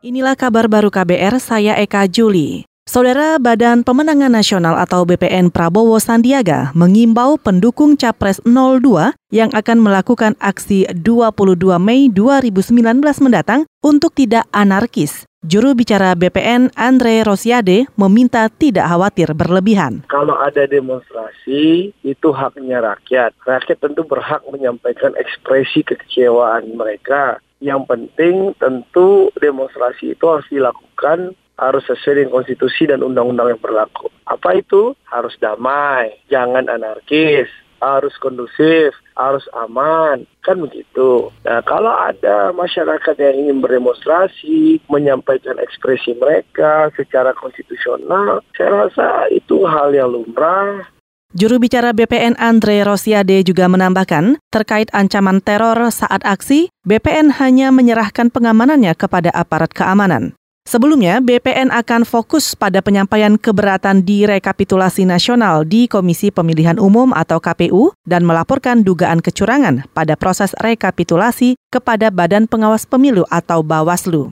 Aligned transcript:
Inilah 0.00 0.32
kabar 0.32 0.64
baru 0.64 0.88
KBR, 0.88 1.36
saya 1.44 1.76
Eka 1.76 2.08
Juli. 2.08 2.64
Saudara 2.88 3.36
Badan 3.36 3.84
Pemenangan 3.84 4.32
Nasional 4.32 4.80
atau 4.80 5.04
BPN 5.04 5.52
Prabowo 5.52 6.00
Sandiaga 6.00 6.72
mengimbau 6.72 7.36
pendukung 7.36 8.00
Capres 8.00 8.40
02 8.48 9.12
yang 9.28 9.52
akan 9.52 9.76
melakukan 9.76 10.40
aksi 10.40 10.88
22 10.96 11.76
Mei 11.76 12.08
2019 12.08 12.80
mendatang 13.20 13.68
untuk 13.84 14.16
tidak 14.16 14.48
anarkis. 14.56 15.28
Juru 15.40 15.72
bicara 15.72 16.12
BPN 16.12 16.68
Andre 16.76 17.24
Rosiade 17.24 17.88
meminta 17.96 18.44
tidak 18.52 18.84
khawatir 18.92 19.32
berlebihan. 19.32 20.04
Kalau 20.12 20.36
ada 20.36 20.68
demonstrasi, 20.68 21.96
itu 22.04 22.28
haknya 22.28 22.84
rakyat. 22.84 23.32
Rakyat 23.48 23.80
tentu 23.80 24.04
berhak 24.04 24.44
menyampaikan 24.52 25.16
ekspresi 25.16 25.80
kekecewaan 25.80 26.76
mereka 26.76 27.40
yang 27.64 27.88
penting 27.88 28.52
tentu 28.60 29.32
demonstrasi 29.40 30.12
itu 30.12 30.24
harus 30.28 30.44
dilakukan 30.52 31.32
harus 31.56 31.88
sesuai 31.88 32.20
dengan 32.20 32.36
konstitusi 32.36 32.84
dan 32.84 33.00
undang-undang 33.00 33.56
yang 33.56 33.62
berlaku. 33.64 34.12
Apa 34.28 34.60
itu? 34.60 34.92
Harus 35.08 35.40
damai, 35.40 36.20
jangan 36.28 36.68
anarkis, 36.68 37.48
harus 37.80 38.12
kondusif, 38.20 38.92
harus 39.20 39.44
aman, 39.52 40.24
kan 40.40 40.56
begitu. 40.56 41.28
Nah, 41.44 41.60
kalau 41.68 41.92
ada 41.92 42.56
masyarakat 42.56 43.14
yang 43.20 43.34
ingin 43.46 43.58
berdemonstrasi, 43.60 44.80
menyampaikan 44.88 45.60
ekspresi 45.60 46.16
mereka 46.16 46.88
secara 46.96 47.36
konstitusional, 47.36 48.40
saya 48.56 48.88
rasa 48.88 49.28
itu 49.28 49.68
hal 49.68 49.92
yang 49.92 50.08
lumrah, 50.16 50.88
Juru 51.30 51.62
bicara 51.62 51.94
BPN 51.94 52.34
Andre 52.42 52.82
Rosiade 52.82 53.46
juga 53.46 53.70
menambahkan, 53.70 54.42
terkait 54.50 54.90
ancaman 54.90 55.38
teror 55.38 55.78
saat 55.94 56.26
aksi, 56.26 56.74
BPN 56.82 57.38
hanya 57.38 57.70
menyerahkan 57.70 58.34
pengamanannya 58.34 58.90
kepada 58.98 59.30
aparat 59.30 59.70
keamanan. 59.70 60.34
Sebelumnya, 60.70 61.18
BPN 61.18 61.74
akan 61.74 62.06
fokus 62.06 62.54
pada 62.54 62.78
penyampaian 62.78 63.34
keberatan 63.34 64.06
di 64.06 64.22
rekapitulasi 64.22 65.02
nasional 65.02 65.66
di 65.66 65.90
Komisi 65.90 66.30
Pemilihan 66.30 66.78
Umum 66.78 67.10
atau 67.10 67.42
KPU 67.42 67.90
dan 68.06 68.22
melaporkan 68.22 68.86
dugaan 68.86 69.18
kecurangan 69.18 69.90
pada 69.90 70.14
proses 70.14 70.54
rekapitulasi 70.62 71.58
kepada 71.74 72.14
Badan 72.14 72.46
Pengawas 72.46 72.86
Pemilu 72.86 73.26
atau 73.34 73.66
Bawaslu. 73.66 74.30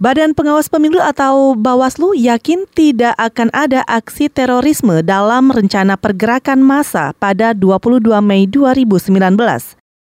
Badan 0.00 0.32
Pengawas 0.32 0.72
Pemilu 0.72 1.04
atau 1.04 1.52
Bawaslu 1.52 2.16
yakin 2.16 2.64
tidak 2.72 3.12
akan 3.20 3.52
ada 3.52 3.84
aksi 3.84 4.32
terorisme 4.32 5.04
dalam 5.04 5.52
rencana 5.52 6.00
pergerakan 6.00 6.64
massa 6.64 7.12
pada 7.20 7.52
22 7.52 8.08
Mei 8.24 8.48
2019. 8.48 9.12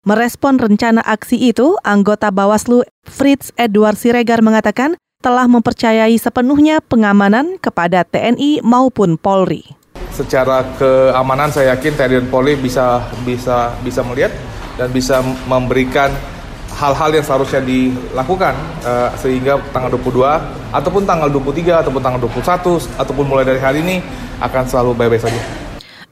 Merespon 0.07 0.55
rencana 0.55 1.03
aksi 1.03 1.51
itu, 1.51 1.75
anggota 1.83 2.31
Bawaslu 2.31 2.87
Fritz 3.03 3.51
Edward 3.59 3.99
Siregar 3.99 4.39
mengatakan 4.39 4.95
telah 5.27 5.43
mempercayai 5.43 6.15
sepenuhnya 6.15 6.79
pengamanan 6.79 7.59
kepada 7.59 8.07
TNI 8.07 8.63
maupun 8.63 9.19
Polri. 9.19 9.59
Secara 10.15 10.63
keamanan 10.79 11.51
saya 11.51 11.75
yakin 11.75 11.99
TNI 11.99 12.23
dan 12.23 12.27
Polri 12.31 12.55
bisa 12.55 13.03
bisa 13.27 13.75
bisa 13.83 14.07
melihat 14.07 14.31
dan 14.79 14.87
bisa 14.95 15.19
memberikan 15.51 16.15
hal-hal 16.79 17.11
yang 17.11 17.27
seharusnya 17.27 17.59
dilakukan 17.59 18.55
uh, 18.87 19.11
sehingga 19.19 19.59
tanggal 19.75 19.99
22 19.99 20.71
ataupun 20.71 21.03
tanggal 21.03 21.27
23 21.27 21.83
ataupun 21.83 21.99
tanggal 21.99 22.23
21 22.23 22.87
ataupun 22.95 23.25
mulai 23.27 23.43
dari 23.43 23.59
hari 23.59 23.83
ini 23.83 23.99
akan 24.39 24.63
selalu 24.63 24.95
baik-baik 24.95 25.27
saja. 25.27 25.41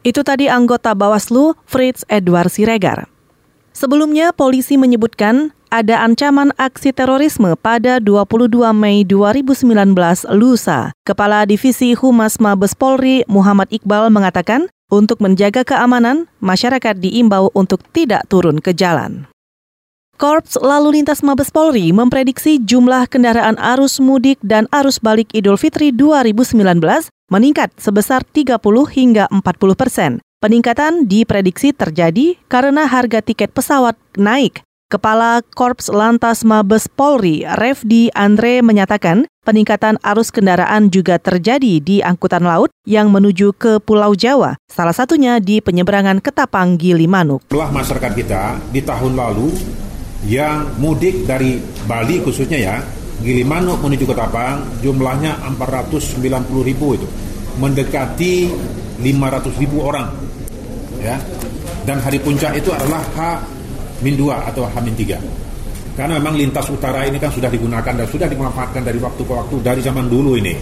Itu 0.03 0.27
tadi 0.27 0.51
anggota 0.51 0.91
Bawaslu 0.91 1.55
Fritz 1.63 2.03
Edward 2.11 2.51
Siregar. 2.51 3.07
Sebelumnya 3.71 4.35
polisi 4.35 4.75
menyebutkan 4.75 5.54
ada 5.71 6.01
ancaman 6.01 6.49
aksi 6.57 6.91
terorisme 6.91 7.53
pada 7.55 8.01
22 8.03 8.49
Mei 8.73 9.05
2019 9.05 9.65
lusa. 10.35 10.91
Kepala 11.05 11.45
Divisi 11.45 11.93
Humas 11.93 12.41
Mabes 12.41 12.73
Polri 12.73 13.21
Muhammad 13.29 13.69
Iqbal 13.69 14.09
mengatakan 14.09 14.67
untuk 14.89 15.21
menjaga 15.21 15.65
keamanan, 15.65 16.29
masyarakat 16.41 16.97
diimbau 17.01 17.49
untuk 17.57 17.81
tidak 17.89 18.25
turun 18.29 18.61
ke 18.61 18.73
jalan. 18.73 19.25
Korps 20.15 20.55
Lalu 20.55 21.01
Lintas 21.01 21.19
Mabes 21.19 21.51
Polri 21.51 21.91
memprediksi 21.91 22.57
jumlah 22.63 23.05
kendaraan 23.11 23.59
arus 23.59 23.99
mudik 23.99 24.39
dan 24.39 24.63
arus 24.71 24.97
balik 25.03 25.27
Idul 25.35 25.59
Fitri 25.59 25.91
2019 25.91 26.63
meningkat 27.27 27.75
sebesar 27.75 28.23
30 28.23 28.57
hingga 28.95 29.27
40 29.27 29.43
persen. 29.75 30.11
Peningkatan 30.39 31.07
diprediksi 31.07 31.75
terjadi 31.75 32.39
karena 32.47 32.87
harga 32.87 33.19
tiket 33.19 33.51
pesawat 33.51 33.99
naik. 34.15 34.64
Kepala 34.85 35.41
Korps 35.41 35.89
Lantas 35.89 36.45
Mabes 36.45 36.85
Polri, 36.85 37.41
Refdi 37.41 38.13
Andre 38.13 38.61
menyatakan 38.61 39.25
peningkatan 39.41 39.97
arus 40.05 40.29
kendaraan 40.29 40.93
juga 40.93 41.17
terjadi 41.17 41.81
di 41.81 42.05
angkutan 42.05 42.45
laut 42.45 42.69
yang 42.85 43.09
menuju 43.09 43.57
ke 43.57 43.81
Pulau 43.81 44.13
Jawa, 44.13 44.61
salah 44.69 44.93
satunya 44.93 45.41
di 45.41 45.57
penyeberangan 45.57 46.21
Ketapang 46.21 46.77
Gilimanuk. 46.77 47.41
Setelah 47.49 47.73
masyarakat 47.73 48.11
kita 48.13 48.61
di 48.69 48.85
tahun 48.85 49.17
lalu 49.17 49.57
yang 50.29 50.77
mudik 50.77 51.25
dari 51.25 51.57
Bali 51.89 52.21
khususnya 52.21 52.61
ya 52.61 52.77
Gilimanuk 53.25 53.81
menuju 53.81 54.05
Ketapang 54.05 54.85
jumlahnya 54.85 55.49
490 55.49 56.21
ribu 56.61 56.93
itu 56.93 57.09
mendekati 57.57 58.53
500 59.01 59.49
ribu 59.65 59.81
orang 59.81 60.13
ya 61.01 61.17
dan 61.89 61.97
hari 62.05 62.21
puncak 62.21 62.53
itu 62.53 62.69
adalah 62.69 63.01
H-2 64.05 64.53
atau 64.53 64.69
H-3 64.69 65.01
karena 65.95 66.19
memang 66.19 66.35
lintas 66.37 66.67
utara 66.69 67.07
ini 67.07 67.17
kan 67.17 67.31
sudah 67.31 67.49
digunakan 67.49 67.89
dan 67.95 68.05
sudah 68.05 68.27
dimanfaatkan 68.29 68.83
dari 68.83 68.99
waktu 69.01 69.25
ke 69.25 69.33
waktu 69.33 69.55
dari 69.63 69.81
zaman 69.81 70.05
dulu 70.11 70.37
ini 70.37 70.53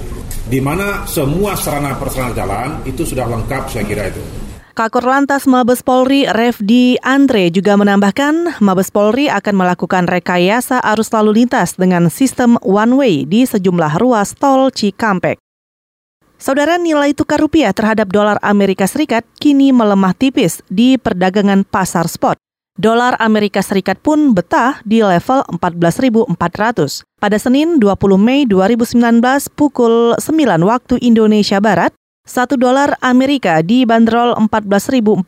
di 0.47 0.61
mana 0.61 1.03
semua 1.09 1.57
sarana 1.57 1.97
prasarana 1.97 2.31
jalan 2.31 2.69
itu 2.87 3.03
sudah 3.03 3.25
lengkap 3.27 3.67
saya 3.67 3.83
kira 3.83 4.07
itu 4.07 4.23
Kakor 4.73 5.05
Lantas 5.05 5.45
Mabes 5.45 5.85
Polri 5.85 6.25
Refdi 6.25 6.97
Andre 7.05 7.53
juga 7.53 7.77
menambahkan 7.77 8.57
Mabes 8.57 8.89
Polri 8.89 9.29
akan 9.29 9.53
melakukan 9.53 10.09
rekayasa 10.09 10.81
arus 10.81 11.13
lalu 11.13 11.45
lintas 11.45 11.77
dengan 11.77 12.09
sistem 12.09 12.57
one 12.65 12.97
way 12.97 13.15
di 13.21 13.45
sejumlah 13.45 14.01
ruas 14.01 14.33
tol 14.33 14.73
Cikampek. 14.73 15.37
Saudara 16.41 16.81
nilai 16.81 17.13
tukar 17.13 17.37
rupiah 17.37 17.69
terhadap 17.69 18.09
dolar 18.09 18.41
Amerika 18.41 18.89
Serikat 18.89 19.21
kini 19.37 19.69
melemah 19.69 20.17
tipis 20.17 20.65
di 20.73 20.97
perdagangan 20.97 21.61
pasar 21.69 22.09
spot. 22.09 22.42
Dolar 22.73 23.13
Amerika 23.21 23.61
Serikat 23.61 24.01
pun 24.01 24.33
betah 24.33 24.81
di 24.81 25.05
level 25.05 25.45
14.400. 25.45 27.05
Pada 27.21 27.37
Senin 27.37 27.77
20 27.77 27.85
Mei 28.17 28.49
2019 28.49 28.97
pukul 29.53 30.17
9 30.17 30.25
waktu 30.65 30.97
Indonesia 31.05 31.61
Barat, 31.61 31.93
satu 32.25 32.57
dolar 32.57 32.97
Amerika 33.05 33.61
dibanderol 33.61 34.33
Rp14.450. 34.49 35.21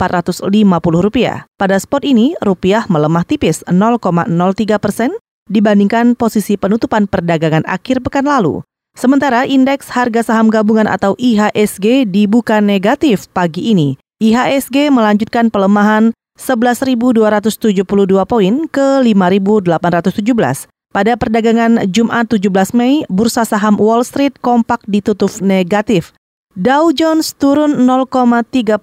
Pada 1.45 1.75
spot 1.77 2.01
ini, 2.01 2.33
rupiah 2.41 2.89
melemah 2.89 3.21
tipis 3.21 3.61
0,03 3.69 4.81
persen 4.81 5.13
dibandingkan 5.45 6.17
posisi 6.17 6.57
penutupan 6.57 7.05
perdagangan 7.05 7.61
akhir 7.69 8.01
pekan 8.01 8.25
lalu. 8.25 8.65
Sementara 8.97 9.45
indeks 9.45 9.93
harga 9.93 10.25
saham 10.33 10.49
gabungan 10.49 10.89
atau 10.89 11.13
IHSG 11.21 12.09
dibuka 12.09 12.57
negatif 12.57 13.29
pagi 13.29 13.69
ini. 13.69 14.01
IHSG 14.17 14.89
melanjutkan 14.89 15.53
pelemahan 15.53 16.09
11.272 16.39 17.83
poin 18.27 18.53
ke 18.67 18.87
5.817. 19.03 20.67
Pada 20.95 21.19
perdagangan 21.19 21.83
Jumat 21.91 22.31
17 22.31 22.71
Mei, 22.71 23.03
bursa 23.11 23.43
saham 23.43 23.75
Wall 23.75 24.07
Street 24.07 24.39
kompak 24.39 24.79
ditutup 24.87 25.31
negatif 25.43 26.15
Dow 26.55 26.87
Jones 26.95 27.35
turun 27.35 27.83
0,38 27.83 28.79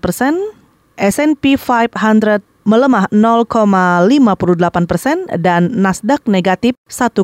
persen, 0.00 0.40
S&P 0.96 1.60
500 1.60 2.40
melemah 2.64 3.12
0,58 3.12 4.88
persen, 4.88 5.28
dan 5.36 5.68
Nasdaq 5.84 6.24
negatif 6.24 6.72
1,04 6.88 7.20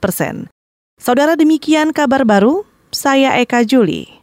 persen. 0.00 0.48
Saudara 0.96 1.36
demikian 1.36 1.92
kabar 1.92 2.24
baru, 2.24 2.64
saya 2.96 3.36
Eka 3.44 3.60
Juli. 3.68 4.19